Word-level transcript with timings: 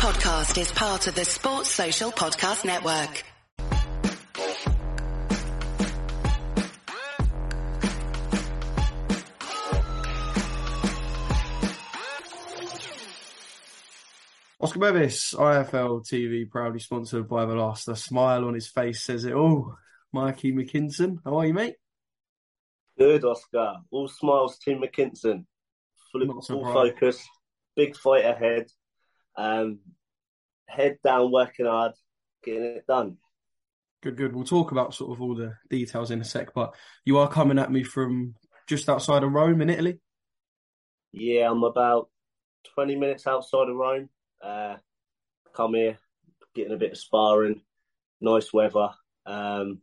podcast 0.00 0.58
is 0.58 0.72
part 0.72 1.06
of 1.08 1.14
the 1.14 1.26
Sports 1.26 1.68
Social 1.68 2.10
Podcast 2.10 2.64
Network. 2.64 3.22
Oscar 14.58 14.78
Bevis, 14.78 15.34
IFL 15.34 16.02
TV, 16.10 16.48
proudly 16.48 16.80
sponsored 16.80 17.28
by 17.28 17.44
The 17.44 17.54
Last. 17.54 17.86
A 17.88 17.94
smile 17.94 18.46
on 18.46 18.54
his 18.54 18.68
face 18.68 19.04
says 19.04 19.26
it 19.26 19.34
all. 19.34 19.76
Mikey 20.14 20.52
McKinson, 20.54 21.18
how 21.26 21.36
are 21.36 21.46
you, 21.46 21.52
mate? 21.52 21.74
Good, 22.96 23.26
Oscar. 23.26 23.74
All 23.90 24.08
smiles, 24.08 24.58
Team 24.60 24.80
McKinson. 24.80 25.44
Full, 26.10 26.40
full 26.40 26.72
focus. 26.72 27.22
Big 27.76 27.94
fight 27.94 28.24
ahead. 28.24 28.70
Um, 29.36 29.80
head 30.66 30.98
down, 31.04 31.32
working 31.32 31.66
hard, 31.66 31.92
getting 32.44 32.64
it 32.64 32.86
done. 32.86 33.16
Good, 34.02 34.16
good. 34.16 34.34
We'll 34.34 34.44
talk 34.44 34.72
about 34.72 34.94
sort 34.94 35.12
of 35.12 35.20
all 35.20 35.34
the 35.34 35.54
details 35.68 36.10
in 36.10 36.20
a 36.20 36.24
sec, 36.24 36.54
but 36.54 36.74
you 37.04 37.18
are 37.18 37.28
coming 37.28 37.58
at 37.58 37.70
me 37.70 37.82
from 37.82 38.34
just 38.66 38.88
outside 38.88 39.22
of 39.22 39.32
Rome 39.32 39.60
in 39.60 39.68
Italy. 39.68 39.98
Yeah, 41.12 41.50
I'm 41.50 41.64
about 41.64 42.08
20 42.74 42.96
minutes 42.96 43.26
outside 43.26 43.68
of 43.68 43.76
Rome. 43.76 44.08
Uh, 44.42 44.76
come 45.54 45.74
here, 45.74 45.98
getting 46.54 46.72
a 46.72 46.78
bit 46.78 46.92
of 46.92 46.98
sparring, 46.98 47.60
nice 48.20 48.52
weather. 48.52 48.90
Um, 49.26 49.80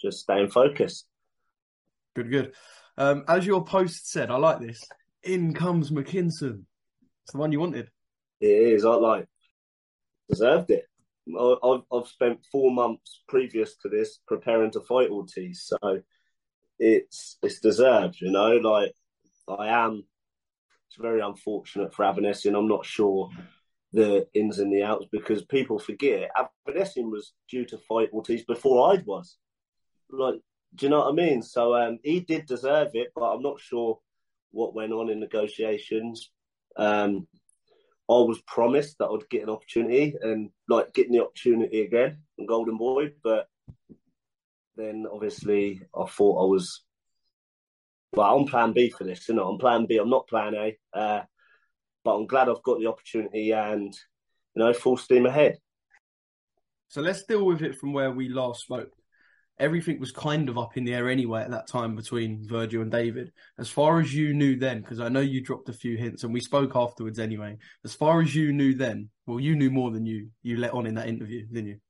just 0.00 0.20
staying 0.20 0.50
focused. 0.50 1.06
Good, 2.14 2.30
good. 2.30 2.54
Um, 2.96 3.24
as 3.28 3.46
your 3.46 3.64
post 3.64 4.10
said, 4.10 4.30
I 4.30 4.36
like 4.36 4.60
this. 4.60 4.82
In 5.22 5.54
comes 5.54 5.90
McKinson. 5.90 6.64
It's 7.22 7.32
the 7.32 7.38
one 7.38 7.52
you 7.52 7.60
wanted. 7.60 7.90
It 8.40 8.46
is. 8.46 8.84
I 8.84 8.94
like 8.94 9.26
deserved 10.28 10.70
it. 10.70 10.84
I've 11.36 11.82
I've 11.92 12.08
spent 12.08 12.40
four 12.50 12.70
months 12.70 13.22
previous 13.28 13.76
to 13.78 13.88
this 13.88 14.18
preparing 14.26 14.70
to 14.72 14.80
fight 14.80 15.10
Ortiz, 15.10 15.64
so 15.66 16.00
it's 16.78 17.38
it's 17.42 17.60
deserved. 17.60 18.20
You 18.20 18.30
know, 18.30 18.56
like 18.56 18.92
I 19.48 19.68
am. 19.68 20.04
It's 20.88 20.96
very 20.98 21.20
unfortunate 21.20 21.92
for 21.92 22.04
Avanesyan. 22.04 22.56
I'm 22.56 22.68
not 22.68 22.86
sure 22.86 23.28
the 23.92 24.26
ins 24.34 24.58
and 24.58 24.72
the 24.72 24.82
outs 24.82 25.06
because 25.10 25.44
people 25.44 25.78
forget 25.78 26.30
Avanesyan 26.36 27.10
was 27.10 27.32
due 27.50 27.64
to 27.66 27.78
fight 27.78 28.10
Ortiz 28.12 28.44
before 28.44 28.92
I 28.92 29.02
was. 29.04 29.36
Like, 30.10 30.36
do 30.74 30.86
you 30.86 30.90
know 30.90 31.00
what 31.00 31.10
I 31.10 31.12
mean? 31.12 31.42
So 31.42 31.74
um, 31.74 31.98
he 32.02 32.20
did 32.20 32.46
deserve 32.46 32.90
it, 32.94 33.08
but 33.14 33.34
I'm 33.34 33.42
not 33.42 33.60
sure 33.60 33.98
what 34.50 34.74
went 34.74 34.92
on 34.92 35.10
in 35.10 35.20
negotiations. 35.20 36.30
Um, 36.76 37.26
I 38.10 38.14
was 38.14 38.40
promised 38.46 38.96
that 38.98 39.08
I'd 39.08 39.28
get 39.28 39.42
an 39.42 39.50
opportunity 39.50 40.14
and 40.22 40.50
like 40.68 40.94
getting 40.94 41.12
the 41.12 41.24
opportunity 41.24 41.82
again 41.82 42.18
on 42.38 42.46
Golden 42.46 42.78
Boy, 42.78 43.12
but 43.22 43.48
then 44.76 45.06
obviously 45.12 45.82
I 45.94 46.06
thought 46.06 46.42
I 46.42 46.46
was 46.46 46.84
well, 48.12 48.38
I'm 48.38 48.46
plan 48.46 48.72
B 48.72 48.88
for 48.88 49.04
this, 49.04 49.28
you 49.28 49.34
know. 49.34 49.48
I'm 49.48 49.58
plan 49.58 49.84
B, 49.86 49.98
I'm 49.98 50.08
not 50.08 50.28
plan 50.28 50.54
A. 50.54 50.78
Uh, 50.94 51.22
but 52.04 52.16
I'm 52.16 52.26
glad 52.26 52.48
I've 52.48 52.62
got 52.62 52.78
the 52.78 52.86
opportunity 52.86 53.52
and 53.52 53.94
you 54.54 54.64
know, 54.64 54.72
full 54.72 54.96
steam 54.96 55.26
ahead. 55.26 55.58
So 56.88 57.02
let's 57.02 57.24
deal 57.24 57.44
with 57.44 57.62
it 57.62 57.76
from 57.76 57.92
where 57.92 58.10
we 58.10 58.28
last 58.28 58.62
spoke. 58.62 58.90
Everything 59.60 59.98
was 59.98 60.12
kind 60.12 60.48
of 60.48 60.56
up 60.56 60.76
in 60.76 60.84
the 60.84 60.94
air 60.94 61.08
anyway 61.08 61.42
at 61.42 61.50
that 61.50 61.66
time 61.66 61.96
between 61.96 62.46
Vergil 62.46 62.82
and 62.82 62.90
David. 62.92 63.32
As 63.58 63.68
far 63.68 64.00
as 64.00 64.14
you 64.14 64.32
knew 64.32 64.56
then, 64.56 64.80
because 64.80 65.00
I 65.00 65.08
know 65.08 65.20
you 65.20 65.40
dropped 65.42 65.68
a 65.68 65.72
few 65.72 65.96
hints 65.96 66.22
and 66.22 66.32
we 66.32 66.40
spoke 66.40 66.76
afterwards 66.76 67.18
anyway. 67.18 67.56
As 67.84 67.92
far 67.92 68.20
as 68.20 68.34
you 68.34 68.52
knew 68.52 68.74
then, 68.74 69.10
well, 69.26 69.40
you 69.40 69.56
knew 69.56 69.70
more 69.70 69.90
than 69.90 70.06
you 70.06 70.28
you 70.42 70.58
let 70.58 70.72
on 70.74 70.86
in 70.86 70.94
that 70.94 71.08
interview, 71.08 71.44
didn't 71.46 71.66
you? 71.68 71.80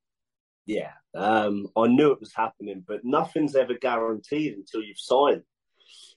Yeah. 0.65 0.93
Um, 1.15 1.67
I 1.77 1.87
knew 1.89 2.11
it 2.13 2.21
was 2.21 2.35
happening, 2.35 2.85
but 2.87 3.01
nothing's 3.05 3.55
ever 3.57 3.75
guaranteed 3.75 4.55
until 4.55 4.83
you've 4.83 4.99
signed. 4.99 5.43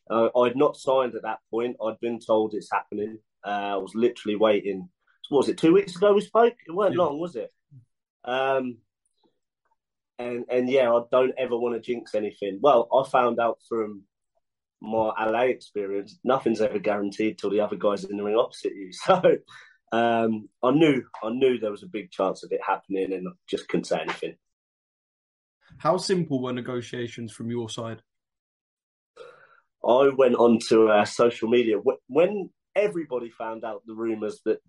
Uh, 0.10 0.30
I'd 0.38 0.58
not 0.58 0.76
signed 0.78 1.16
at 1.16 1.22
that 1.24 1.40
point. 1.50 1.78
I'd 1.84 2.00
been 2.02 2.20
told 2.20 2.54
it's 2.54 2.72
happening. 2.72 3.20
Uh, 3.46 3.50
I 3.74 3.78
was 3.78 3.96
literally 3.96 4.36
waiting. 4.36 4.90
What 5.30 5.40
was 5.40 5.50
it 5.50 5.58
two 5.58 5.74
weeks 5.74 5.96
ago 5.96 6.14
we 6.14 6.22
spoke? 6.22 6.56
It 6.68 6.72
weren't 6.72 6.94
Yeah. 6.96 7.04
long, 7.04 7.20
was 7.20 7.36
it? 7.38 7.52
Um, 8.26 8.78
and 10.22 10.46
and 10.50 10.70
yeah, 10.70 10.92
I 10.92 11.02
don't 11.12 11.34
ever 11.38 11.58
want 11.58 11.76
to 11.76 11.82
jinx 11.82 12.16
anything. 12.16 12.60
Well, 12.62 12.88
I 12.94 13.10
found 13.10 13.40
out 13.40 13.60
from 13.68 14.04
my 14.82 15.12
LA 15.20 15.44
experience, 15.44 16.20
nothing's 16.24 16.62
ever 16.62 16.80
guaranteed 16.80 17.38
till 17.38 17.50
the 17.50 17.62
other 17.62 17.76
guy's 17.76 18.04
in 18.04 18.18
the 18.18 18.24
ring 18.24 18.36
opposite 18.36 18.74
you. 18.76 18.92
So 19.06 19.98
um, 19.98 20.48
I 20.64 20.72
knew 20.72 21.04
I 21.22 21.30
knew 21.30 21.60
there 21.60 21.72
was 21.72 21.84
a 21.84 21.88
big 21.88 22.12
chance 22.12 22.44
of 22.44 22.52
it 22.52 22.62
happening, 22.66 23.14
and 23.14 23.28
I 23.28 23.32
just 23.48 23.68
couldn't 23.68 23.86
say 23.86 24.00
anything. 24.00 24.36
How 25.78 25.98
simple 25.98 26.42
were 26.42 26.54
negotiations 26.54 27.32
from 27.32 27.50
your 27.50 27.70
side? 27.70 28.02
I 29.84 30.12
went 30.16 30.36
onto 30.36 30.90
uh, 30.90 31.06
social 31.06 31.50
media 31.50 31.78
when 32.08 32.50
everybody 32.76 33.30
found 33.32 33.64
out 33.64 33.82
the 33.86 33.96
rumours 33.96 34.40
that 34.46 34.60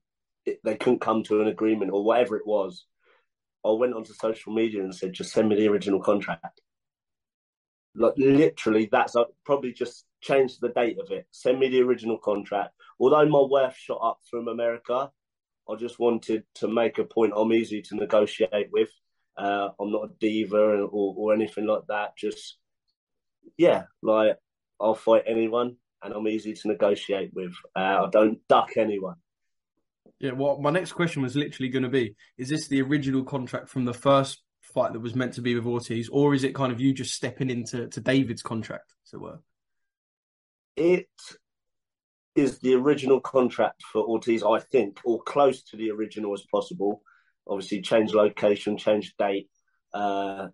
it, 0.47 0.59
they 0.65 0.77
couldn't 0.77 1.01
come 1.01 1.23
to 1.25 1.41
an 1.41 1.49
agreement 1.49 1.93
or 1.93 2.05
whatever 2.05 2.37
it 2.37 2.47
was. 2.47 2.87
I 3.65 3.71
went 3.71 3.95
onto 3.95 4.13
social 4.13 4.53
media 4.53 4.83
and 4.83 4.95
said, 4.95 5.13
"Just 5.13 5.33
send 5.33 5.49
me 5.49 5.57
the 5.57 5.69
original 5.69 6.01
contract." 6.01 6.61
Like 7.95 8.15
literally, 8.17 8.89
that's 8.91 9.17
I 9.17 9.25
probably 9.45 9.73
just 9.73 10.07
changed 10.21 10.61
the 10.61 10.71
date 10.71 10.99
of 10.99 11.11
it. 11.11 11.27
Send 11.31 11.59
me 11.59 11.69
the 11.69 11.83
original 11.83 12.19
contract. 12.19 12.75
Although 12.99 13.27
my 13.27 13.41
worth 13.41 13.77
shot 13.77 14.01
up 14.03 14.21
from 14.31 14.49
America, 14.49 15.11
I 15.69 15.75
just 15.77 15.99
wanted 15.99 16.45
to 16.57 16.69
make 16.69 16.99
a 16.99 17.05
point. 17.05 17.35
I'm 17.37 17.53
easy 17.53 17.83
to 17.83 17.97
negotiate 17.97 18.71
with. 18.73 18.91
Uh, 19.37 19.71
I'm 19.81 19.93
not 19.93 20.05
a 20.05 20.11
diva 20.21 20.57
or, 20.57 20.89
or 20.93 21.35
anything 21.35 21.67
like 21.67 21.87
that. 21.89 22.17
Just 22.17 22.57
yeah, 23.57 23.85
like 24.03 24.37
I'll 24.81 24.95
fight 24.95 25.25
anyone, 25.27 25.77
and 26.03 26.15
I'm 26.15 26.29
easy 26.29 26.55
to 26.55 26.69
negotiate 26.69 27.33
with. 27.35 27.53
Uh, 27.77 28.07
I 28.07 28.09
don't 28.11 28.39
duck 28.49 28.71
anyone. 28.77 29.17
Yeah, 30.23 30.33
well, 30.33 30.59
my 30.61 30.71
next 30.71 30.93
question 30.93 31.21
was 31.21 31.35
literally 31.35 31.69
going 31.69 31.83
to 31.83 31.89
be: 31.89 32.15
Is 32.39 32.49
this 32.49 32.69
the 32.69 32.81
original 32.81 33.25
contract 33.25 33.69
from 33.69 33.85
the 33.85 33.93
first 33.93 34.41
fight 34.61 34.93
that 34.93 35.01
was 35.01 35.17
meant 35.17 35.35
to 35.35 35.43
be 35.43 35.57
with 35.57 35.67
Ortiz, 35.67 36.09
or 36.09 36.33
is 36.33 36.45
it 36.45 36.55
kind 36.55 36.73
of 36.73 36.81
you 36.81 36.95
just 36.95 37.13
stepping 37.13 37.51
into 37.51 37.89
to 37.89 38.01
David's 38.01 38.41
contract, 38.41 38.95
as 39.05 39.15
it 39.15 39.21
were? 39.21 39.41
It 40.77 41.09
is 42.37 42.61
the 42.61 42.75
original 42.75 43.21
contract 43.21 43.83
for 43.93 44.05
Ortiz, 44.05 44.45
I 44.45 44.61
think, 44.61 45.01
or 45.05 45.21
close 45.21 45.65
to 45.65 45.77
the 45.77 45.91
original 45.91 46.33
as 46.35 46.45
possible. 46.49 47.03
Obviously, 47.49 47.83
change 47.83 48.15
location, 48.15 48.79
change 48.79 49.15
date, 49.19 49.51
uh, 49.93 50.49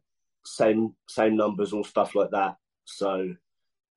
same 0.46 0.94
same 1.10 1.36
numbers, 1.36 1.74
all 1.74 1.84
stuff 1.84 2.14
like 2.14 2.30
that. 2.30 2.56
So, 2.86 3.34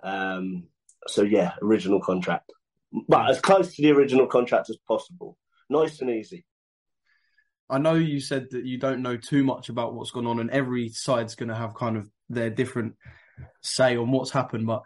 um, 0.03 0.67
so 1.07 1.21
yeah, 1.21 1.53
original 1.61 2.01
contract, 2.01 2.51
but 3.07 3.29
as 3.29 3.39
close 3.39 3.73
to 3.75 3.81
the 3.81 3.91
original 3.91 4.27
contract 4.27 4.69
as 4.69 4.75
possible. 4.85 5.37
Nice 5.71 6.01
and 6.01 6.09
easy. 6.09 6.43
I 7.69 7.77
know 7.77 7.93
you 7.93 8.19
said 8.19 8.47
that 8.51 8.65
you 8.65 8.77
don't 8.77 9.01
know 9.01 9.15
too 9.15 9.45
much 9.45 9.69
about 9.69 9.93
what's 9.93 10.11
gone 10.11 10.27
on, 10.27 10.41
and 10.41 10.51
every 10.51 10.89
side's 10.89 11.35
going 11.35 11.47
to 11.47 11.55
have 11.55 11.75
kind 11.75 11.95
of 11.95 12.09
their 12.29 12.49
different 12.49 12.95
say 13.61 13.95
on 13.95 14.11
what's 14.11 14.31
happened. 14.31 14.67
But 14.67 14.81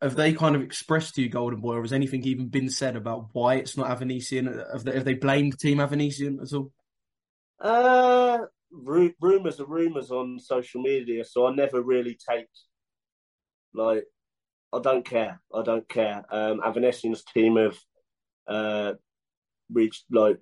have 0.00 0.16
they 0.16 0.32
kind 0.32 0.56
of 0.56 0.62
expressed 0.62 1.16
to 1.16 1.22
you, 1.22 1.28
Golden 1.28 1.60
Boy, 1.60 1.74
or 1.74 1.82
has 1.82 1.92
anything 1.92 2.24
even 2.24 2.48
been 2.48 2.70
said 2.70 2.96
about 2.96 3.26
why 3.32 3.56
it's 3.56 3.76
not 3.76 3.90
Avanesyan? 3.90 4.46
Have 4.72 4.84
they, 4.84 4.94
have 4.94 5.04
they 5.04 5.12
blamed 5.12 5.58
Team 5.58 5.76
Avanesyan 5.76 6.42
at 6.42 6.54
all? 6.54 6.72
Uh, 7.60 8.38
ru- 8.72 9.14
rumors 9.20 9.60
are 9.60 9.66
rumors 9.66 10.10
on 10.10 10.38
social 10.38 10.80
media, 10.80 11.22
so 11.26 11.46
I 11.46 11.54
never 11.54 11.82
really 11.82 12.18
take 12.30 12.48
like 13.74 14.04
I 14.72 14.80
don't 14.80 15.04
care. 15.04 15.40
I 15.54 15.62
don't 15.62 15.86
care. 15.86 16.24
Um, 16.30 16.62
Avanesyan's 16.62 17.24
team 17.24 17.56
have 17.56 17.78
uh 18.46 18.94
reached 19.72 20.04
like 20.10 20.38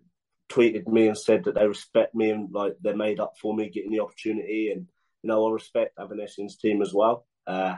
tweeted 0.51 0.87
me 0.87 1.09
and 1.09 1.17
said 1.17 1.45
that 1.45 1.55
they 1.55 1.67
respect 1.67 2.15
me 2.15 2.31
and 2.31 2.53
like 2.53 2.75
they're 2.83 2.97
made 2.97 3.21
up 3.21 3.35
for 3.41 3.55
me 3.55 3.71
getting 3.71 3.93
the 3.93 4.01
opportunity, 4.01 4.71
and 4.71 4.87
you 5.23 5.29
know 5.29 5.47
I 5.47 5.53
respect 5.53 5.99
Avanesyan's 5.99 6.57
team 6.57 6.83
as 6.83 6.93
well. 6.93 7.27
Uh, 7.47 7.77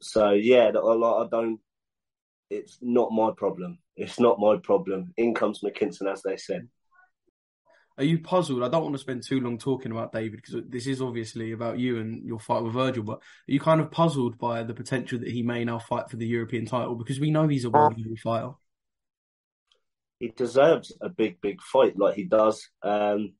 so 0.00 0.30
yeah, 0.30 0.70
I, 0.74 0.78
like, 0.78 1.26
I 1.26 1.28
don't. 1.30 1.60
It's 2.50 2.78
not 2.80 3.12
my 3.12 3.30
problem. 3.36 3.78
It's 3.96 4.20
not 4.20 4.38
my 4.38 4.56
problem. 4.62 5.12
In 5.16 5.34
comes 5.34 5.60
McKinson, 5.60 6.10
as 6.10 6.22
they 6.22 6.36
said. 6.36 6.68
Are 7.96 8.04
you 8.04 8.18
puzzled? 8.18 8.64
I 8.64 8.68
don't 8.68 8.82
want 8.82 8.94
to 8.94 9.00
spend 9.00 9.22
too 9.22 9.40
long 9.40 9.56
talking 9.56 9.92
about 9.92 10.12
David 10.12 10.42
because 10.42 10.62
this 10.68 10.88
is 10.88 11.00
obviously 11.00 11.52
about 11.52 11.78
you 11.78 11.98
and 11.98 12.24
your 12.24 12.40
fight 12.40 12.62
with 12.62 12.74
Vergil. 12.74 13.04
But 13.04 13.18
are 13.18 13.22
you 13.46 13.60
kind 13.60 13.80
of 13.80 13.92
puzzled 13.92 14.36
by 14.36 14.64
the 14.64 14.74
potential 14.74 15.20
that 15.20 15.30
he 15.30 15.42
may 15.42 15.64
now 15.64 15.78
fight 15.78 16.10
for 16.10 16.16
the 16.16 16.26
European 16.26 16.66
title 16.66 16.96
because 16.96 17.20
we 17.20 17.30
know 17.30 17.46
he's 17.46 17.64
a 17.64 17.70
world 17.70 17.96
level 17.96 18.16
fighter? 18.16 18.50
He 20.24 20.30
deserves 20.30 20.90
a 21.02 21.10
big, 21.10 21.38
big 21.42 21.60
fight 21.60 21.98
like 21.98 22.14
he 22.14 22.24
does. 22.24 22.66
Um, 22.82 23.34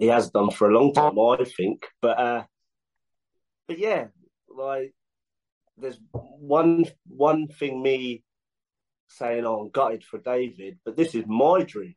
he 0.00 0.08
has 0.08 0.28
done 0.30 0.50
for 0.50 0.68
a 0.68 0.74
long 0.76 0.92
time, 0.92 1.16
I 1.16 1.44
think. 1.44 1.86
But 2.02 2.18
uh, 2.18 2.42
but 3.68 3.78
yeah, 3.78 4.06
like 4.48 4.92
there's 5.78 6.00
one 6.12 6.86
one 7.06 7.46
thing 7.46 7.80
me 7.80 8.24
saying, 9.06 9.46
"Oh, 9.46 9.60
I'm 9.60 9.70
gutted 9.70 10.02
for 10.02 10.18
David," 10.18 10.80
but 10.84 10.96
this 10.96 11.14
is 11.14 11.24
my 11.28 11.62
dream. 11.62 11.94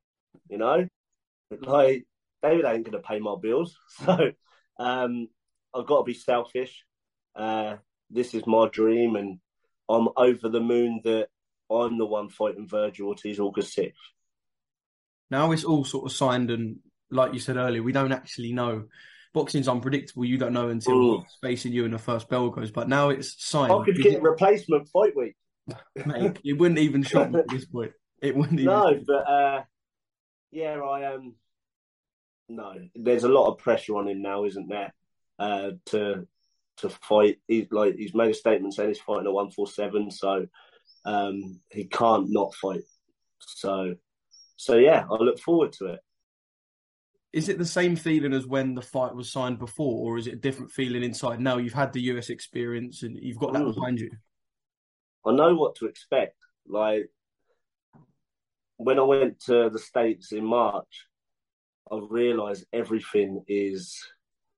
You 0.50 0.59
know, 0.59 0.88
like 1.59 2.06
David 2.44 2.65
ain't 2.65 2.92
to 2.92 3.00
pay 3.00 3.18
my 3.18 3.38
bills, 3.42 3.75
so 4.06 4.33
um, 4.77 5.30
I've 5.74 5.88
got 5.88 6.01
to 6.01 6.04
be 6.04 6.13
selfish. 6.13 6.86
Uh, 7.36 7.77
this 8.12 8.36
is 8.36 8.45
my 8.45 8.69
dream, 8.69 9.15
and 9.15 9.39
I'm 9.89 10.09
over 10.15 10.48
the 10.48 10.62
moon 10.62 11.01
that 11.06 11.30
I'm 11.69 11.97
the 11.97 12.05
one 12.05 12.29
fighting 12.29 12.67
Vergil 12.67 13.07
Ortiz 13.07 13.39
August 13.39 13.73
sixth. 13.73 14.01
Now 15.29 15.51
it's 15.51 15.63
all 15.63 15.83
sort 15.83 16.05
of 16.05 16.15
signed, 16.15 16.51
and 16.51 16.77
like 17.11 17.33
you 17.33 17.39
said 17.39 17.57
earlier, 17.57 17.83
we 17.83 17.91
don't 17.91 18.11
actually 18.11 18.53
know. 18.53 18.85
Boxing's 19.33 19.67
unpredictable. 19.67 20.25
You 20.25 20.37
don't 20.37 20.53
know 20.53 20.69
until 20.69 21.19
mm. 21.19 21.25
facing 21.41 21.73
you 21.73 21.85
in 21.85 21.91
the 21.91 21.99
first 21.99 22.29
bell 22.29 22.49
goes. 22.49 22.71
But 22.71 22.89
now 22.89 23.09
it's 23.09 23.35
signed. 23.43 23.71
I 23.71 23.83
could 23.83 24.01
get 24.01 24.19
a 24.19 24.21
replacement 24.21 24.87
fight 24.89 25.15
week. 25.15 25.35
Mate, 26.05 26.39
it 26.43 26.53
wouldn't 26.53 26.79
even 26.79 27.03
shock 27.03 27.29
me 27.29 27.39
at 27.39 27.49
this 27.49 27.65
point. 27.65 27.91
It 28.21 28.35
wouldn't. 28.35 28.61
no, 28.61 28.99
but 29.05 29.29
uh, 29.29 29.63
yeah, 30.51 30.79
I 30.79 31.13
am. 31.13 31.19
Um, 31.19 31.35
no, 32.49 32.73
there's 32.95 33.25
a 33.25 33.29
lot 33.29 33.51
of 33.51 33.57
pressure 33.57 33.97
on 33.97 34.07
him 34.07 34.21
now, 34.21 34.45
isn't 34.45 34.69
there? 34.69 34.93
Uh, 35.37 35.71
to 35.87 36.25
to 36.77 36.89
fight. 36.89 37.39
He's 37.47 37.67
like 37.71 37.95
he's 37.95 38.15
made 38.15 38.31
a 38.31 38.33
statement 38.33 38.73
saying 38.73 38.89
he's 38.89 38.99
fighting 38.99 39.27
a 39.27 39.31
one 39.31 39.51
four 39.51 39.67
seven, 39.67 40.09
so 40.09 40.47
um, 41.07 41.62
he 41.71 41.86
can't 41.86 42.30
not 42.30 42.54
fight. 42.54 42.83
So, 43.39 43.95
so 44.57 44.75
yeah, 44.75 45.06
I 45.09 45.15
look 45.15 45.39
forward 45.39 45.71
to 45.74 45.94
it. 45.94 46.00
Is 47.31 47.50
it 47.50 47.57
the 47.57 47.65
same 47.65 47.95
feeling 47.95 48.33
as 48.33 48.45
when 48.45 48.75
the 48.75 48.81
fight 48.81 49.15
was 49.15 49.31
signed 49.31 49.57
before, 49.57 50.06
or 50.06 50.18
is 50.18 50.27
it 50.27 50.33
a 50.33 50.38
different 50.38 50.71
feeling 50.71 51.04
inside 51.04 51.39
now? 51.39 51.57
You've 51.57 51.74
had 51.74 51.94
the 51.94 52.01
US 52.01 52.30
experience 52.30 53.04
and 53.04 53.18
you've 53.21 53.39
got 53.39 53.54
that 53.54 53.62
mm. 53.62 53.74
behind 53.74 54.00
you. 54.00 54.12
I 55.25 55.31
know 55.31 55.56
what 55.56 55.75
to 55.75 55.86
expect. 55.86 56.36
Like 56.68 57.09
when 58.75 59.00
I 59.00 59.04
went 59.04 59.39
to 59.45 59.69
the 59.69 59.80
States 59.80 60.33
in 60.33 60.44
March, 60.44 61.06
I 61.89 62.00
realised 62.09 62.65
everything 62.74 63.44
is 63.48 63.98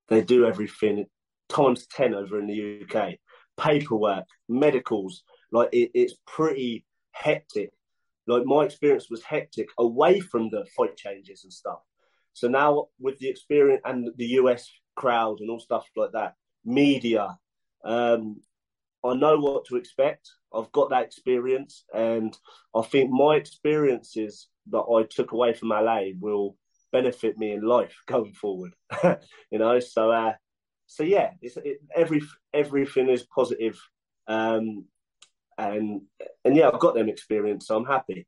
they 0.08 0.22
do 0.22 0.48
everything 0.48 1.06
times 1.48 1.86
ten 1.88 2.16
over 2.16 2.40
in 2.40 2.48
the 2.48 2.84
UK. 2.84 3.16
Paperwork, 3.58 4.26
medicals, 4.48 5.24
like 5.52 5.70
it, 5.72 5.92
it's 5.94 6.16
pretty 6.28 6.86
hectic. 7.12 7.72
Like 8.28 8.46
my 8.46 8.64
experience 8.64 9.10
was 9.10 9.24
hectic 9.24 9.70
away 9.78 10.20
from 10.20 10.50
the 10.50 10.66
fight 10.78 10.96
changes 10.96 11.44
and 11.44 11.54
stuff. 11.54 11.80
So 12.34 12.48
now 12.48 12.88
with 13.00 13.18
the 13.20 13.28
experience 13.28 13.82
and 13.86 14.10
the 14.18 14.28
US 14.42 14.70
crowd 14.96 15.40
and 15.40 15.50
all 15.50 15.60
stuff 15.60 15.86
like 15.96 16.12
that, 16.14 16.36
media, 16.64 17.38
um, 17.84 18.42
I 19.04 19.14
know 19.14 19.38
what 19.38 19.66
to 19.66 19.78
expect. 19.78 20.30
I've 20.54 20.72
got 20.72 20.90
that 20.90 21.04
experience, 21.04 21.86
and 21.94 22.38
I 22.76 22.82
think 22.82 23.12
my 23.12 23.36
experiences 23.36 24.48
that 24.72 24.80
I 24.80 25.04
took 25.04 25.32
away 25.32 25.54
from 25.54 25.70
LA 25.70 26.10
will 26.20 26.58
benefit 26.92 27.38
me 27.38 27.52
in 27.54 27.62
life 27.62 27.96
going 28.08 28.34
forward. 28.34 28.74
you 29.04 29.60
know, 29.60 29.80
so 29.80 30.12
uh, 30.12 30.34
so 30.88 31.04
yeah, 31.04 31.32
it's 31.42 31.58
it, 31.58 31.78
every 31.96 32.22
everything 32.54 33.10
is 33.10 33.24
positive. 33.24 33.80
Um, 34.28 34.86
and 35.60 36.02
and 36.46 36.56
yeah, 36.56 36.70
I've 36.70 36.80
got 36.80 36.96
them 36.96 37.10
experience, 37.10 37.68
so 37.68 37.76
I'm 37.76 37.86
happy. 37.86 38.26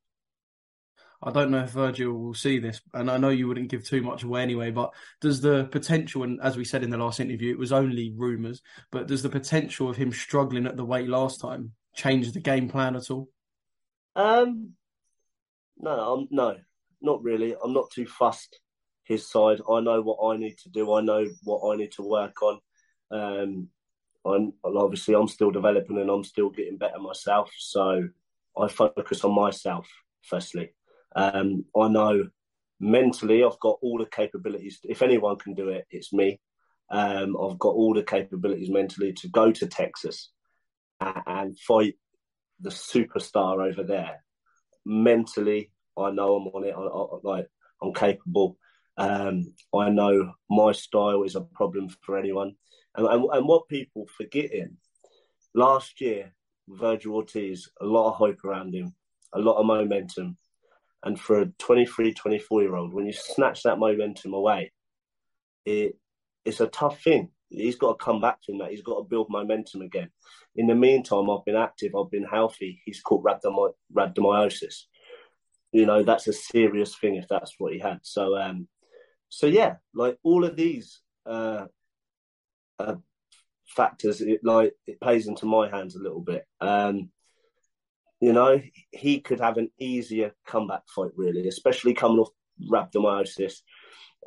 I 1.24 1.32
don't 1.32 1.52
know 1.52 1.64
if 1.64 1.74
Vergil 1.74 2.20
will 2.20 2.34
see 2.34 2.58
this, 2.58 2.82
and 2.94 3.10
I 3.10 3.18
know 3.18 3.30
you 3.30 3.48
wouldn't 3.48 3.70
give 3.70 3.86
too 3.86 4.02
much 4.02 4.24
away 4.24 4.42
anyway. 4.42 4.72
But 4.72 4.92
does 5.22 5.40
the 5.40 5.66
potential, 5.72 6.24
and 6.24 6.40
as 6.42 6.58
we 6.58 6.66
said 6.66 6.84
in 6.84 6.90
the 6.90 6.98
last 6.98 7.20
interview, 7.20 7.52
it 7.52 7.60
was 7.60 7.72
only 7.72 8.14
rumours, 8.18 8.62
but 8.92 9.08
does 9.08 9.22
the 9.22 9.30
potential 9.30 9.90
of 9.90 9.98
him 9.98 10.12
struggling 10.12 10.66
at 10.66 10.78
the 10.78 10.86
weight 10.86 11.08
last 11.08 11.40
time 11.40 11.74
change 11.94 12.32
the 12.32 12.40
game 12.40 12.70
plan 12.70 12.96
at 12.96 13.12
all? 13.12 13.30
Um, 14.16 14.72
no, 15.78 15.92
I'm, 15.92 16.28
no, 16.32 16.58
not 17.02 17.24
really. 17.24 17.56
I'm 17.64 17.74
not 17.74 17.92
too 17.92 18.08
fussed. 18.08 18.60
His 19.04 19.30
side, 19.30 19.62
I 19.70 19.80
know 19.80 20.02
what 20.02 20.26
I 20.26 20.38
need 20.38 20.58
to 20.64 20.70
do. 20.70 20.94
I 20.94 21.02
know 21.02 21.28
what 21.44 21.72
I 21.72 21.78
need 21.78 21.92
to 21.94 22.04
work 22.04 22.42
on. 22.42 22.60
Um, 23.12 23.68
I'm 24.26 24.54
obviously 24.64 25.16
I'm 25.16 25.28
still 25.28 25.52
developing 25.52 25.98
and 25.98 26.10
I'm 26.10 26.24
still 26.24 26.50
getting 26.50 26.78
better 26.78 27.00
myself. 27.00 27.52
So 27.58 28.10
I 28.58 28.68
focus 28.68 29.24
on 29.24 29.34
myself 29.34 29.88
firstly. 30.24 30.74
Um, 31.16 31.66
I 31.76 31.88
know 31.88 32.30
mentally 32.80 33.44
I've 33.44 33.60
got 33.60 33.78
all 33.82 33.98
the 33.98 34.06
capabilities. 34.06 34.80
If 34.84 35.02
anyone 35.02 35.38
can 35.38 35.54
do 35.54 35.70
it, 35.70 35.86
it's 35.90 36.14
me. 36.14 36.40
Um, 36.90 37.38
I've 37.42 37.58
got 37.58 37.74
all 37.76 37.94
the 37.94 38.04
capabilities 38.04 38.70
mentally 38.70 39.14
to 39.14 39.30
go 39.30 39.52
to 39.52 39.68
Texas 39.68 40.30
and, 41.00 41.58
fight 41.60 41.96
the 42.60 42.70
superstar 42.70 43.66
over 43.66 43.84
there. 43.84 44.24
Mentally, 44.86 45.72
I 45.98 46.12
know 46.12 46.36
I'm 46.36 46.48
on 46.48 46.66
it. 46.66 46.76
I, 46.78 46.82
I, 46.82 47.20
like 47.24 47.48
I'm 47.82 47.94
capable. 47.94 48.58
Um, 48.98 49.54
I 49.74 49.90
know 49.90 50.34
my 50.50 50.74
style 50.74 51.24
is 51.24 51.36
a 51.36 51.42
problem 51.42 51.90
for 52.02 52.18
anyone. 52.18 52.56
And, 52.96 53.08
and, 53.08 53.26
and 53.32 53.48
what 53.48 53.68
people 53.68 54.08
forgetting, 54.18 54.78
last 55.54 56.02
year, 56.02 56.34
Vergil 56.70 57.14
Ortiz, 57.14 57.70
a 57.80 57.86
lot 57.86 58.10
of 58.10 58.18
hype 58.18 58.44
around 58.44 58.74
him, 58.74 58.94
a 59.34 59.40
lot 59.40 59.58
of 59.58 59.66
momentum. 59.66 60.38
And 61.04 61.20
for 61.20 61.42
a 61.42 61.46
23, 61.58 62.14
24 62.14 62.62
year 62.62 62.76
old, 62.76 62.94
when 62.94 63.06
you 63.06 63.14
snatch 63.14 63.64
that 63.64 63.80
momentum 63.80 64.34
away, 64.34 64.72
it 65.66 65.98
it's 66.46 66.60
a 66.60 66.68
tough 66.68 67.02
thing. 67.04 67.30
He's 67.50 67.76
got 67.76 68.00
to 68.00 68.04
come 68.04 68.22
back 68.22 68.38
from 68.44 68.60
that. 68.60 68.72
He's 68.72 68.82
got 68.82 68.98
to 68.98 69.04
build 69.04 69.28
momentum 69.30 69.82
again. 69.82 70.10
In 70.56 70.68
the 70.68 70.76
meantime, 70.76 71.30
I've 71.30 71.46
been 71.46 71.56
active. 71.56 71.94
I've 71.96 72.10
been 72.10 72.24
healthy. 72.24 72.82
He's 72.86 73.02
caught 73.02 73.24
rhabdomyosis. 73.24 74.84
You 75.72 75.86
know, 75.86 76.04
that's 76.04 76.28
a 76.28 76.34
serious 76.34 76.96
thing 76.96 77.16
if 77.16 77.28
that's 77.28 77.54
what 77.58 77.74
he 77.74 77.80
had. 77.80 78.00
So, 78.04 78.38
um, 78.38 78.68
so 79.30 79.48
yeah, 79.48 79.76
like 79.94 80.18
all 80.24 80.46
of 80.46 80.56
these 80.56 81.02
uh, 81.26 81.66
uh, 82.82 82.96
factors, 83.68 84.22
it 84.22 84.42
like 84.44 84.74
it 84.88 85.00
plays 85.00 85.28
into 85.28 85.46
my 85.46 85.70
hands 85.70 85.96
a 85.96 86.02
little 86.02 86.22
bit. 86.22 86.46
Um, 86.60 87.10
you 88.20 88.34
know, 88.34 88.62
he 88.92 89.20
could 89.20 89.40
have 89.40 89.58
an 89.58 89.72
easier 89.80 90.34
comeback 90.46 90.84
fight, 90.96 91.12
really, 91.16 91.48
especially 91.48 91.94
coming 91.94 92.20
off 92.20 92.30
rhabdomyosis 92.72 93.62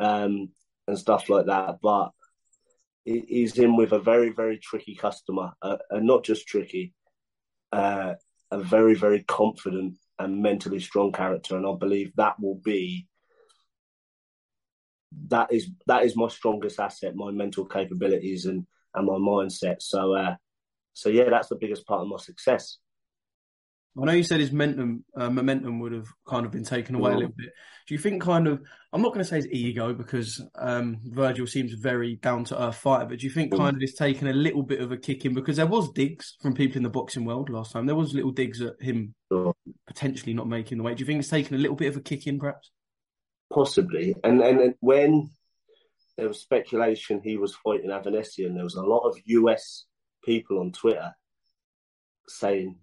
um, 0.00 0.50
and 0.88 0.98
stuff 0.98 1.28
like 1.28 1.46
that. 1.46 1.78
But 1.80 2.10
he's 3.04 3.58
in 3.58 3.76
with 3.76 3.92
a 3.92 3.98
very, 4.00 4.30
very 4.30 4.58
tricky 4.58 4.94
customer, 4.94 5.52
uh, 5.62 5.76
and 5.90 6.06
not 6.06 6.24
just 6.24 6.48
tricky, 6.48 6.94
uh, 7.72 8.14
a 8.50 8.58
very, 8.58 8.94
very 8.94 9.22
confident 9.22 9.94
and 10.18 10.42
mentally 10.42 10.80
strong 10.80 11.12
character. 11.12 11.56
And 11.56 11.66
I 11.66 11.74
believe 11.78 12.12
that 12.16 12.40
will 12.40 12.60
be 12.64 13.06
that 15.28 15.52
is 15.52 15.70
that 15.86 16.04
is 16.04 16.16
my 16.16 16.28
strongest 16.28 16.80
asset, 16.80 17.14
my 17.14 17.30
mental 17.30 17.64
capabilities 17.64 18.46
and 18.46 18.66
and 18.94 19.06
my 19.06 19.14
mindset. 19.14 19.76
So 19.80 20.14
uh, 20.14 20.36
so 20.92 21.08
yeah, 21.08 21.30
that's 21.30 21.48
the 21.48 21.56
biggest 21.56 21.86
part 21.86 22.02
of 22.02 22.08
my 22.08 22.18
success. 22.18 22.78
I 24.00 24.04
know 24.06 24.12
you 24.12 24.24
said 24.24 24.40
his 24.40 24.50
momentum, 24.50 25.04
uh, 25.16 25.30
momentum 25.30 25.78
would 25.78 25.92
have 25.92 26.08
kind 26.26 26.44
of 26.44 26.50
been 26.50 26.64
taken 26.64 26.96
away 26.96 27.12
a 27.12 27.14
little 27.14 27.34
bit. 27.36 27.50
Do 27.86 27.94
you 27.94 28.00
think, 28.00 28.22
kind 28.22 28.48
of, 28.48 28.60
I'm 28.92 29.02
not 29.02 29.10
going 29.12 29.22
to 29.22 29.28
say 29.28 29.36
his 29.36 29.46
ego 29.52 29.94
because 29.94 30.42
um, 30.56 30.98
Vergil 31.10 31.48
seems 31.48 31.74
very 31.74 32.16
down 32.16 32.42
to 32.46 32.60
earth 32.60 32.76
fighter, 32.76 33.06
but 33.06 33.20
do 33.20 33.26
you 33.26 33.32
think 33.32 33.56
kind 33.56 33.76
of 33.76 33.82
it's 33.82 33.96
taken 33.96 34.26
a 34.26 34.32
little 34.32 34.64
bit 34.64 34.80
of 34.80 34.90
a 34.90 34.96
kick 34.96 35.24
in 35.24 35.32
because 35.32 35.58
there 35.58 35.66
was 35.66 35.92
digs 35.92 36.36
from 36.42 36.54
people 36.54 36.78
in 36.78 36.82
the 36.82 36.88
boxing 36.88 37.24
world 37.24 37.50
last 37.50 37.72
time. 37.72 37.86
There 37.86 37.94
was 37.94 38.14
little 38.14 38.32
digs 38.32 38.60
at 38.60 38.74
him 38.80 39.14
potentially 39.86 40.34
not 40.34 40.48
making 40.48 40.78
the 40.78 40.84
weight. 40.84 40.96
Do 40.96 41.02
you 41.02 41.06
think 41.06 41.20
it's 41.20 41.28
taken 41.28 41.54
a 41.54 41.60
little 41.60 41.76
bit 41.76 41.88
of 41.88 41.96
a 41.96 42.00
kick 42.00 42.26
in, 42.26 42.40
perhaps? 42.40 42.72
Possibly, 43.55 44.17
and 44.25 44.43
and 44.43 44.75
when 44.81 45.31
there 46.17 46.27
was 46.27 46.41
speculation 46.41 47.20
he 47.23 47.37
was 47.37 47.55
fighting 47.55 47.91
Avanesyan, 47.91 48.55
there 48.55 48.65
was 48.65 48.75
a 48.75 48.82
lot 48.82 49.06
of 49.06 49.17
US 49.27 49.84
people 50.25 50.58
on 50.58 50.73
Twitter 50.73 51.15
saying 52.27 52.77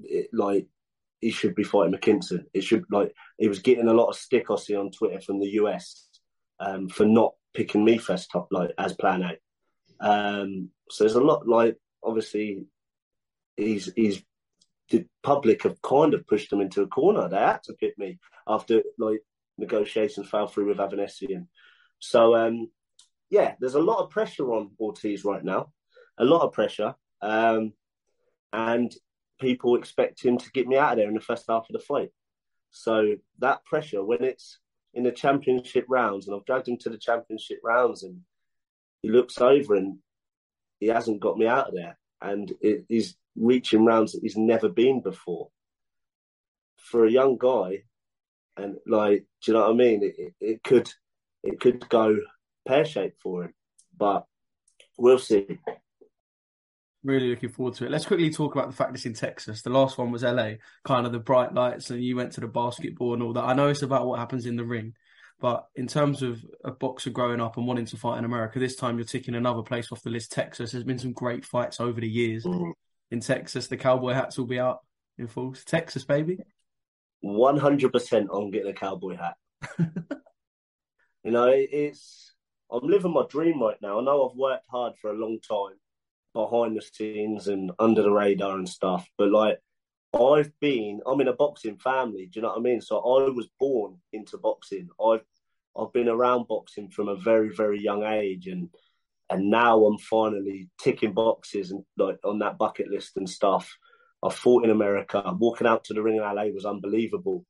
it, 0.00 0.28
like 0.34 0.66
he 1.22 1.30
should 1.30 1.54
be 1.54 1.62
fighting 1.62 1.94
McKinson. 1.94 2.44
It 2.52 2.62
should 2.62 2.84
like 2.90 3.14
he 3.38 3.48
was 3.48 3.60
getting 3.60 3.88
a 3.88 3.94
lot 3.94 4.08
of 4.08 4.16
stick 4.16 4.50
I 4.50 4.56
see 4.56 4.76
on 4.76 4.90
Twitter 4.90 5.22
from 5.22 5.40
the 5.40 5.52
US 5.52 6.08
um, 6.60 6.90
for 6.90 7.06
not 7.06 7.32
picking 7.54 7.86
me 7.86 7.96
first 7.96 8.30
top 8.30 8.48
like 8.50 8.72
as 8.76 8.92
plan 8.92 9.22
A. 9.22 10.06
Um, 10.06 10.68
so 10.90 11.04
there's 11.04 11.14
a 11.14 11.20
lot 11.20 11.48
like 11.48 11.78
obviously 12.02 12.66
he's 13.56 13.90
he's 13.96 14.22
the 14.90 15.06
public 15.22 15.62
have 15.62 15.80
kind 15.80 16.12
of 16.12 16.26
pushed 16.26 16.52
him 16.52 16.60
into 16.60 16.82
a 16.82 16.86
corner. 16.86 17.30
They 17.30 17.38
had 17.38 17.62
to 17.62 17.72
pick 17.72 17.96
me 17.96 18.18
after 18.46 18.82
like 18.98 19.22
negotiations 19.58 20.28
fell 20.28 20.46
through 20.46 20.68
with 20.68 20.78
Avanesyan. 20.78 21.46
So 21.98 22.34
um, 22.34 22.70
yeah, 23.30 23.54
there's 23.60 23.74
a 23.74 23.80
lot 23.80 24.02
of 24.02 24.10
pressure 24.10 24.52
on 24.52 24.72
Ortiz 24.78 25.24
right 25.24 25.44
now, 25.44 25.72
a 26.18 26.24
lot 26.24 26.42
of 26.42 26.52
pressure, 26.52 26.94
um, 27.22 27.72
and 28.52 28.94
people 29.40 29.76
expect 29.76 30.24
him 30.24 30.38
to 30.38 30.50
get 30.52 30.68
me 30.68 30.76
out 30.76 30.92
of 30.92 30.98
there 30.98 31.08
in 31.08 31.14
the 31.14 31.20
first 31.20 31.46
half 31.48 31.66
of 31.68 31.72
the 31.72 31.78
fight. 31.78 32.10
So 32.70 33.16
that 33.38 33.64
pressure, 33.64 34.04
when 34.04 34.22
it's 34.22 34.58
in 34.94 35.04
the 35.04 35.12
championship 35.12 35.86
rounds, 35.88 36.26
and 36.26 36.36
I've 36.36 36.44
dragged 36.44 36.68
him 36.68 36.78
to 36.78 36.90
the 36.90 36.98
championship 36.98 37.58
rounds, 37.64 38.02
and 38.02 38.20
he 39.02 39.08
looks 39.08 39.40
over 39.40 39.74
and 39.74 39.98
he 40.80 40.86
hasn't 40.86 41.20
got 41.20 41.38
me 41.38 41.46
out 41.46 41.68
of 41.68 41.74
there, 41.74 41.98
and 42.20 42.52
it, 42.60 42.84
he's 42.88 43.16
reaching 43.36 43.84
rounds 43.84 44.12
that 44.12 44.22
he's 44.22 44.36
never 44.36 44.68
been 44.68 45.00
before. 45.00 45.48
For 46.76 47.06
a 47.06 47.10
young 47.10 47.36
guy, 47.38 47.84
and 48.56 48.76
like, 48.86 49.26
do 49.42 49.52
you 49.52 49.58
know 49.58 49.64
what 49.64 49.70
I 49.70 49.74
mean? 49.74 50.02
It, 50.02 50.14
it, 50.18 50.34
it 50.40 50.62
could 50.62 50.92
it 51.42 51.60
could 51.60 51.88
go 51.88 52.16
pear 52.66 52.84
shaped 52.84 53.20
for 53.20 53.44
him, 53.44 53.54
but 53.96 54.24
we'll 54.96 55.18
see. 55.18 55.58
Really 57.02 57.28
looking 57.28 57.50
forward 57.50 57.74
to 57.74 57.84
it. 57.84 57.90
Let's 57.90 58.06
quickly 58.06 58.30
talk 58.30 58.54
about 58.54 58.70
the 58.70 58.76
fact 58.76 58.94
it's 58.94 59.04
in 59.04 59.12
Texas. 59.12 59.60
The 59.60 59.70
last 59.70 59.98
one 59.98 60.10
was 60.10 60.22
LA, 60.22 60.52
kind 60.84 61.04
of 61.04 61.12
the 61.12 61.18
bright 61.18 61.52
lights, 61.52 61.90
and 61.90 62.02
you 62.02 62.16
went 62.16 62.32
to 62.32 62.40
the 62.40 62.48
basketball 62.48 63.12
and 63.12 63.22
all 63.22 63.34
that. 63.34 63.44
I 63.44 63.52
know 63.52 63.68
it's 63.68 63.82
about 63.82 64.06
what 64.06 64.18
happens 64.18 64.46
in 64.46 64.56
the 64.56 64.64
ring, 64.64 64.94
but 65.38 65.66
in 65.74 65.86
terms 65.86 66.22
of 66.22 66.42
a 66.64 66.70
boxer 66.70 67.10
growing 67.10 67.42
up 67.42 67.58
and 67.58 67.66
wanting 67.66 67.84
to 67.86 67.98
fight 67.98 68.18
in 68.18 68.24
America, 68.24 68.58
this 68.58 68.76
time 68.76 68.96
you're 68.96 69.04
ticking 69.04 69.34
another 69.34 69.62
place 69.62 69.92
off 69.92 70.02
the 70.02 70.08
list, 70.08 70.32
Texas. 70.32 70.72
There's 70.72 70.84
been 70.84 70.98
some 70.98 71.12
great 71.12 71.44
fights 71.44 71.78
over 71.78 72.00
the 72.00 72.08
years 72.08 72.44
mm. 72.44 72.72
in 73.10 73.20
Texas. 73.20 73.66
The 73.66 73.76
cowboy 73.76 74.14
hats 74.14 74.38
will 74.38 74.46
be 74.46 74.58
out 74.58 74.78
in 75.18 75.26
full. 75.26 75.54
Texas, 75.66 76.04
baby. 76.04 76.38
100% 77.24 78.26
on 78.30 78.50
getting 78.50 78.70
a 78.70 78.74
cowboy 78.74 79.16
hat. 79.16 79.36
you 81.24 81.30
know, 81.30 81.50
it's, 81.50 82.34
I'm 82.70 82.86
living 82.86 83.12
my 83.12 83.24
dream 83.28 83.62
right 83.62 83.76
now. 83.80 84.00
I 84.00 84.04
know 84.04 84.28
I've 84.28 84.36
worked 84.36 84.66
hard 84.68 84.94
for 85.00 85.10
a 85.10 85.14
long 85.18 85.38
time 85.40 85.78
behind 86.34 86.76
the 86.76 86.82
scenes 86.82 87.48
and 87.48 87.72
under 87.78 88.02
the 88.02 88.10
radar 88.10 88.58
and 88.58 88.68
stuff. 88.68 89.08
But 89.16 89.30
like 89.30 89.58
I've 90.14 90.52
been, 90.60 91.00
I'm 91.06 91.20
in 91.20 91.28
a 91.28 91.32
boxing 91.32 91.78
family. 91.78 92.26
Do 92.26 92.38
you 92.38 92.42
know 92.42 92.48
what 92.48 92.58
I 92.58 92.60
mean? 92.60 92.80
So 92.80 92.98
I 92.98 93.30
was 93.30 93.48
born 93.58 93.96
into 94.12 94.38
boxing. 94.38 94.88
I've 95.04 95.24
I've 95.76 95.92
been 95.92 96.08
around 96.08 96.46
boxing 96.46 96.90
from 96.90 97.08
a 97.08 97.16
very 97.16 97.48
very 97.54 97.80
young 97.80 98.04
age, 98.04 98.46
and 98.46 98.68
and 99.30 99.50
now 99.50 99.84
I'm 99.84 99.98
finally 99.98 100.68
ticking 100.80 101.14
boxes 101.14 101.70
and 101.70 101.84
like 101.96 102.18
on 102.24 102.40
that 102.40 102.58
bucket 102.58 102.88
list 102.88 103.16
and 103.16 103.28
stuff. 103.28 103.76
I 104.24 104.30
fought 104.30 104.64
in 104.64 104.70
America. 104.70 105.22
Walking 105.38 105.66
out 105.66 105.84
to 105.84 105.94
the 105.94 106.02
ring 106.02 106.16
in 106.16 106.22
LA 106.22 106.44
was 106.44 106.64
unbelievable. 106.64 107.44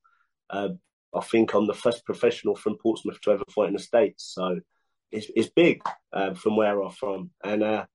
Uh, 0.50 0.70
I 1.14 1.20
think 1.20 1.54
I'm 1.54 1.66
the 1.66 1.74
first 1.74 2.04
professional 2.04 2.56
from 2.56 2.76
Portsmouth 2.76 3.20
to 3.22 3.30
ever 3.30 3.44
fight 3.54 3.68
in 3.68 3.74
the 3.74 3.78
States. 3.78 4.32
So 4.34 4.60
it's, 5.12 5.30
it's 5.36 5.48
big 5.48 5.82
uh, 6.12 6.34
from 6.34 6.56
where 6.56 6.82
I'm 6.82 6.90
from. 6.90 7.30
And 7.44 7.62
uh, 7.62 7.86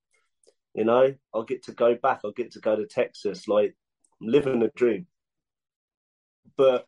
you 0.74 0.86
know, 0.86 1.13
I'll 1.33 1.43
get 1.43 1.63
to 1.63 1.74
go 1.74 1.95
back. 1.95 2.21
I'll 2.24 2.31
get 2.31 2.51
to 2.51 2.59
go 2.59 2.75
to 2.75 2.86
Texas. 2.86 3.48
Like, 3.48 3.75
I'm 4.21 4.27
living 4.27 4.62
a 4.63 4.69
dream. 4.75 5.07
But 6.55 6.86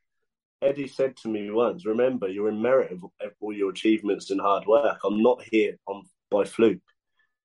Eddie 0.62 0.88
said 0.88 1.18
to 1.18 1.28
me 1.28 1.50
once, 1.52 1.86
remember, 1.86 2.28
you're 2.28 2.50
in 2.50 2.62
merit 2.62 2.92
of 2.92 3.04
all 3.40 3.54
your 3.54 3.72
achievements 3.72 4.30
and 4.30 4.40
hard 4.40 4.66
work. 4.68 5.00
I'm 5.04 5.22
not 5.22 5.44
here 5.44 5.78
on 5.88 6.04
by 6.30 6.46
fluke. 6.46 6.82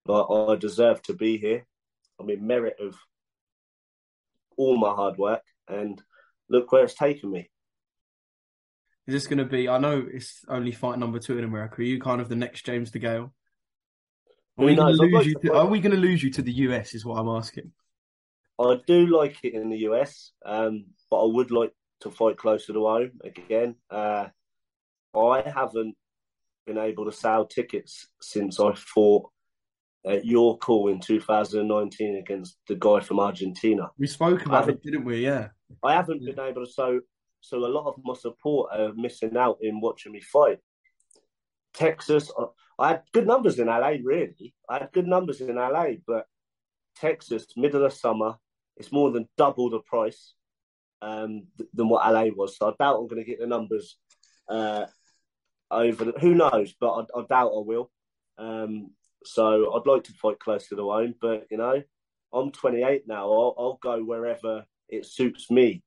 Like, 0.07 0.27
I 0.31 0.55
deserve 0.57 1.03
to 1.03 1.15
be 1.15 1.39
here. 1.39 1.67
I'm 2.21 2.31
in 2.31 2.47
merit 2.47 2.77
of 2.81 2.95
all 4.57 4.77
my 4.77 4.91
hard 4.91 5.17
work. 5.19 5.43
And 5.69 6.01
look 6.49 6.71
where 6.73 6.85
it's 6.85 6.95
taken 6.95 7.31
me. 7.31 7.51
Is 9.07 9.15
this 9.15 9.27
going 9.27 9.39
to 9.39 9.45
be? 9.45 9.69
I 9.69 9.79
know 9.79 10.05
it's 10.13 10.45
only 10.49 10.73
fight 10.73 10.99
number 10.99 11.19
two 11.19 11.39
in 11.39 11.45
America. 11.45 11.81
Are 11.81 11.85
you 11.85 12.01
kind 12.01 12.21
of 12.21 12.29
the 12.29 12.37
next 12.37 12.67
James 12.67 12.91
DeGale? 12.91 13.31
Are 14.59 14.65
we 14.65 14.75
going 14.75 14.97
to? 14.97 15.35
To, 15.43 15.55
are 15.55 15.67
we 15.67 15.81
going 15.81 15.95
to 15.95 16.01
lose 16.01 16.23
you 16.23 16.31
to 16.33 16.43
the 16.43 16.53
US? 16.53 16.95
Is 16.95 17.05
what 17.05 17.19
I'm 17.19 17.29
asking. 17.29 17.73
I 18.59 18.81
do 18.87 19.07
like 19.07 19.37
it 19.43 19.55
in 19.55 19.69
the 19.69 19.79
US, 19.91 20.33
um, 20.45 20.87
but 21.11 21.23
I 21.23 21.33
would 21.33 21.51
like 21.51 21.73
to 22.01 22.11
fight 22.11 22.37
closer 22.39 22.73
to 22.73 22.87
home 22.87 23.13
again. 23.23 23.77
Uh, 23.91 24.29
I 25.15 25.43
haven't 25.43 25.95
been 26.67 26.79
able 26.79 27.05
to 27.05 27.13
sell 27.13 27.47
tickets 27.47 28.09
since 28.21 28.59
I 28.59 28.73
fought 28.75 29.31
at 30.07 30.25
your 30.25 30.57
call 30.59 30.89
in 30.89 31.01
2019 31.01 32.17
against 32.17 32.57
the 32.69 32.77
guy 32.77 33.01
from 33.01 33.19
Argentina. 33.19 33.91
We 33.99 34.07
spoke 34.07 34.47
about 34.47 34.69
it, 34.69 34.83
didn't 34.83 35.05
we? 35.05 35.25
Yeah. 35.25 35.49
I 35.83 35.95
haven't 35.95 36.23
yeah. 36.23 36.33
been 36.33 36.47
able 36.47 36.65
to. 36.65 36.73
So, 36.73 37.01
so 37.41 37.59
a 37.59 37.67
lot 37.67 37.89
of 37.89 37.97
my 38.05 38.15
support 38.15 38.71
are 38.73 38.93
missing 38.95 39.37
out 39.37 39.59
in 39.61 39.81
watching 39.81 40.13
me 40.13 40.21
fight. 40.21 40.59
Texas, 41.75 42.31
I 42.79 42.89
had 42.89 43.03
good 43.13 43.27
numbers 43.27 43.59
in 43.59 43.67
LA, 43.67 43.95
really. 44.03 44.55
I 44.69 44.79
had 44.79 44.93
good 44.93 45.07
numbers 45.07 45.41
in 45.41 45.57
LA, 45.57 45.95
but 46.07 46.27
Texas, 46.97 47.47
middle 47.57 47.85
of 47.85 47.93
summer, 47.93 48.37
it's 48.77 48.93
more 48.93 49.11
than 49.11 49.29
double 49.37 49.71
the 49.71 49.81
price 49.81 50.35
um, 51.03 51.47
th- 51.59 51.69
than 51.75 51.89
what 51.89 52.11
LA 52.11 52.27
was. 52.35 52.57
So 52.57 52.69
I 52.69 52.73
doubt 52.79 52.99
I'm 52.99 53.09
going 53.09 53.23
to 53.23 53.29
get 53.29 53.41
the 53.41 53.47
numbers 53.47 53.97
uh, 54.49 54.87
over. 55.71 56.07
The, 56.07 56.13
who 56.21 56.35
knows? 56.35 56.75
But 56.79 56.93
I, 56.93 57.19
I 57.19 57.25
doubt 57.29 57.53
I 57.55 57.63
will. 57.65 57.91
Um, 58.39 58.91
so 59.27 59.75
I'd 59.75 59.91
like 59.91 60.05
to 60.05 60.13
fight 60.13 60.39
close 60.39 60.69
to 60.69 60.77
the 60.77 60.83
home, 60.83 61.15
but 61.21 61.47
you 61.51 61.59
know, 61.59 61.83
I'm 62.33 62.51
28 62.51 63.03
now. 63.07 63.31
I'll, 63.31 63.55
I'll 63.59 63.79
go 63.83 64.03
wherever 64.03 64.65
it 64.89 65.07
suits 65.07 65.51
me. 65.51 65.83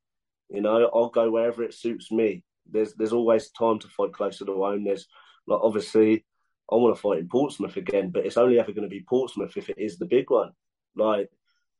You 0.48 0.60
know, 0.60 0.90
I'll 0.92 1.10
go 1.10 1.30
wherever 1.30 1.62
it 1.62 1.74
suits 1.74 2.10
me. 2.10 2.44
There's 2.70 2.94
there's 2.94 3.12
always 3.12 3.50
time 3.50 3.78
to 3.80 3.88
fight 3.88 4.12
closer 4.12 4.38
to 4.38 4.44
the 4.44 4.52
home. 4.52 4.84
There's 4.84 5.06
like 5.46 5.60
obviously 5.62 6.24
I 6.70 6.76
want 6.76 6.94
to 6.94 7.00
fight 7.00 7.18
in 7.18 7.28
Portsmouth 7.28 7.76
again, 7.76 8.10
but 8.10 8.24
it's 8.24 8.36
only 8.36 8.58
ever 8.58 8.72
going 8.72 8.88
to 8.88 8.88
be 8.88 9.04
Portsmouth 9.08 9.56
if 9.56 9.68
it 9.68 9.78
is 9.78 9.98
the 9.98 10.06
big 10.06 10.30
one. 10.30 10.52
Like, 10.94 11.28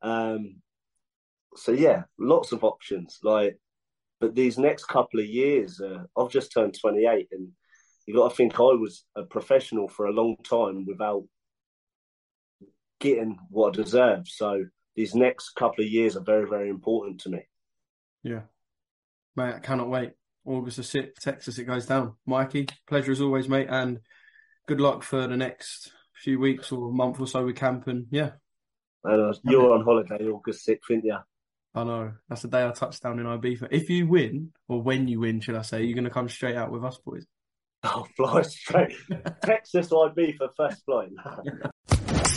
um, 0.01 0.61
so 1.55 1.71
yeah, 1.71 2.03
lots 2.19 2.51
of 2.51 2.63
options. 2.63 3.19
Like, 3.23 3.57
but 4.19 4.35
these 4.35 4.57
next 4.57 4.85
couple 4.85 5.19
of 5.19 5.25
years, 5.25 5.79
uh, 5.79 6.03
I've 6.17 6.31
just 6.31 6.51
turned 6.51 6.77
28, 6.79 7.27
and 7.31 7.49
you 8.05 8.15
got 8.15 8.29
to 8.29 8.35
think 8.35 8.59
I 8.59 8.63
was 8.63 9.05
a 9.15 9.23
professional 9.23 9.87
for 9.87 10.07
a 10.07 10.13
long 10.13 10.35
time 10.43 10.85
without 10.85 11.23
getting 13.01 13.37
what 13.49 13.77
I 13.77 13.83
deserve. 13.83 14.27
So 14.27 14.63
these 14.95 15.13
next 15.13 15.49
couple 15.51 15.83
of 15.83 15.89
years 15.89 16.15
are 16.15 16.23
very, 16.23 16.47
very 16.47 16.69
important 16.69 17.21
to 17.21 17.29
me. 17.29 17.41
Yeah, 18.23 18.41
mate, 19.35 19.55
I 19.55 19.59
cannot 19.59 19.89
wait. 19.89 20.11
August 20.45 20.77
the 20.77 20.83
6th, 20.83 21.15
Texas, 21.19 21.59
it 21.59 21.65
goes 21.65 21.85
down. 21.85 22.15
Mikey, 22.25 22.67
pleasure 22.87 23.11
as 23.11 23.21
always, 23.21 23.47
mate. 23.47 23.67
And 23.69 23.99
good 24.67 24.81
luck 24.81 25.03
for 25.03 25.27
the 25.27 25.37
next 25.37 25.91
few 26.15 26.39
weeks 26.39 26.71
or 26.71 26.91
month 26.91 27.19
or 27.19 27.27
so 27.27 27.45
with 27.45 27.55
camp. 27.55 27.87
And 27.87 28.07
yeah. 28.09 28.31
And, 29.03 29.33
uh, 29.33 29.37
you're 29.43 29.73
on 29.73 29.83
holiday 29.83 30.27
August 30.27 30.67
6th, 30.67 30.79
aren't 30.89 31.05
you? 31.05 31.17
I 31.73 31.83
know. 31.83 32.13
That's 32.27 32.41
the 32.41 32.47
day 32.47 32.65
I 32.65 32.71
touch 32.71 32.99
down 32.99 33.19
in 33.19 33.25
Ibiza. 33.25 33.67
If 33.71 33.89
you 33.89 34.07
win, 34.07 34.51
or 34.67 34.81
when 34.81 35.07
you 35.07 35.19
win, 35.19 35.39
should 35.41 35.55
I 35.55 35.61
say, 35.61 35.83
you're 35.83 35.95
going 35.95 36.05
to 36.05 36.09
come 36.09 36.29
straight 36.29 36.55
out 36.55 36.71
with 36.71 36.83
us 36.83 36.97
boys. 36.97 37.25
I'll 37.83 38.07
fly 38.17 38.41
straight. 38.43 38.95
Texas 39.43 39.89
Ibiza 39.89 40.49
first 40.57 40.83
flight. 40.85 41.09